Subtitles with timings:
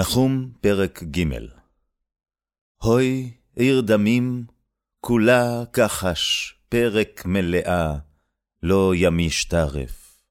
[0.00, 1.24] נחום, פרק ג.
[2.82, 4.44] הוי, עיר דמים,
[5.00, 7.94] כולה כחש, פרק מלאה,
[8.62, 10.22] לא ימיש טרף.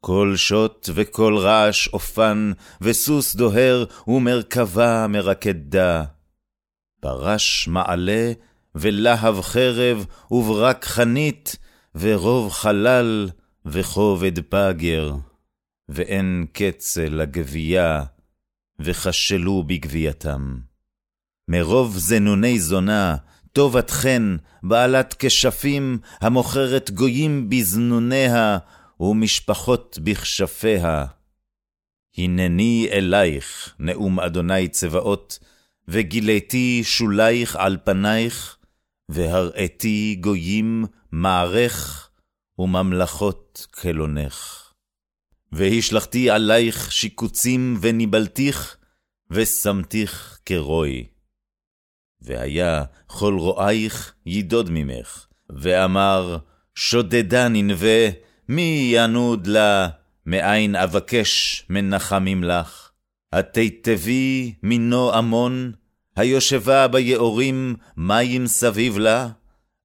[0.00, 6.04] כל שוט וכל רעש אופן, וסוס דוהר, ומרכבה מרקדה.
[7.00, 8.32] פרש מעלה,
[8.74, 11.56] ולהב חרב, וברק חנית,
[11.94, 13.30] ורוב חלל,
[13.66, 15.12] וכובד פגר,
[15.88, 18.04] ואין קצה לגבייה,
[18.80, 20.58] וכשלו בגבייתם.
[21.48, 23.16] מרוב זנוני זונה,
[23.52, 28.58] טובת חן, בעלת כשפים, המוכרת גויים בזנוניה,
[29.00, 31.06] ומשפחות בכשפיה.
[32.18, 35.38] הנני אלייך, נאום אדוני צבאות,
[35.88, 38.56] וגיליתי שולייך על פנייך,
[39.08, 42.10] והראיתי גויים מערך,
[42.58, 44.63] וממלכות כלונך.
[45.54, 48.76] והשלכתי עלייך שיקוצים וניבלתיך,
[49.30, 51.06] ושמתיך כרוי.
[52.22, 56.38] והיה כל רועייך ידוד ממך, ואמר,
[56.74, 58.08] שודדה ננבה,
[58.48, 59.88] מי ינוד לה,
[60.26, 62.90] מאין אבקש מנחמים לך?
[63.32, 65.72] התיתבי מינו עמון,
[66.16, 69.28] היושבה ביעורים, מים סביב לה,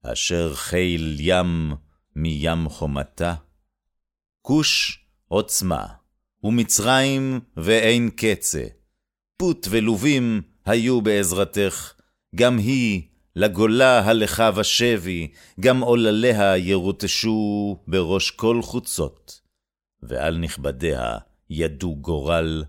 [0.03, 1.73] אשר חיל ים
[2.15, 3.33] מים חומתה.
[4.41, 4.98] כוש
[5.29, 5.85] עוצמה,
[6.43, 8.65] ומצרים ואין קצה.
[9.37, 11.93] פוט ולובים היו בעזרתך,
[12.35, 13.01] גם היא
[13.35, 19.41] לגולה הלכה ושבי, גם עולליה ירוטשו בראש כל חוצות.
[20.03, 21.17] ועל נכבדיה
[21.49, 22.63] ידו גורל,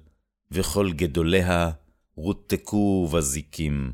[0.51, 1.71] וכל גדוליה
[2.17, 3.93] רותקו בזיקים.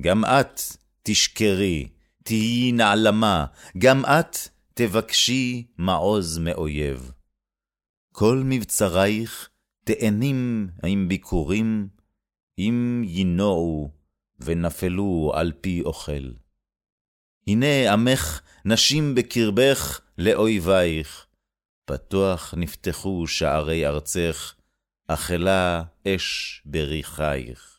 [0.00, 0.60] גם את
[1.02, 1.88] תשכרי,
[2.24, 3.46] תהיי נעלמה,
[3.78, 4.36] גם את
[4.74, 7.12] תבקשי מעוז מאויב.
[8.12, 9.48] כל מבצרייך
[9.84, 11.88] תאנים עם ביכורים,
[12.58, 13.90] אם ינועו
[14.40, 16.30] ונפלו על פי אוכל.
[17.46, 21.26] הנה עמך נשים בקרבך לאויבייך,
[21.84, 24.54] פתוח נפתחו שערי ארצך,
[25.08, 27.78] אכלה אש בריחייך.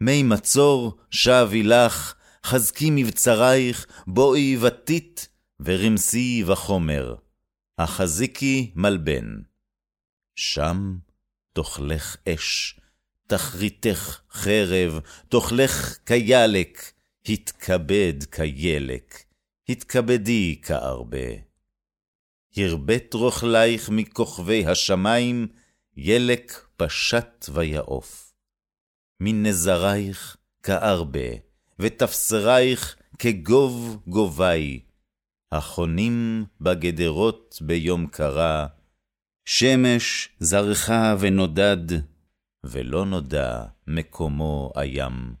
[0.00, 2.14] מי מצור שבי לך,
[2.44, 5.28] חזקי מבצרייך, בואי ותית,
[5.60, 7.14] ורמסי וחומר,
[7.78, 9.55] החזיקי מלבן.
[10.36, 10.96] שם
[11.52, 12.80] תאכלך אש,
[13.26, 16.92] תכריתך חרב, תאכלך כילק,
[17.28, 19.24] התכבד כילק,
[19.68, 21.28] התכבדי כארבה.
[22.56, 25.46] הרבית רוכלייך מכוכבי השמיים,
[25.96, 28.34] ילק פשט ויעוף.
[29.20, 31.28] מנזרייך כארבה,
[31.78, 34.80] ותפסרייך כגוב גובי,
[35.52, 38.66] החונים בגדרות ביום קרה,
[39.48, 41.76] שמש זרחה ונודד,
[42.64, 45.34] ולא נודע מקומו הים.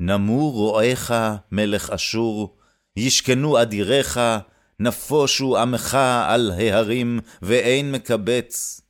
[0.00, 1.14] נמו רועיך,
[1.52, 2.56] מלך אשור,
[2.96, 4.20] ישכנו אדיריך,
[4.80, 5.94] נפושו עמך
[6.26, 8.80] על ההרים, ואין מקבץ.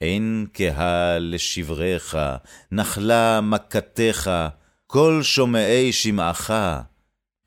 [0.00, 2.18] אין קהל לשבריך,
[2.72, 4.30] נחלה מכתך,
[4.86, 6.50] כל שומעי שמעך,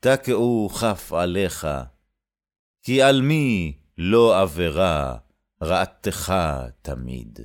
[0.00, 1.68] תקעו כף עליך.
[2.82, 5.16] כי על מי לא עבירה,
[5.62, 6.32] רעתך
[6.82, 7.38] תמיד.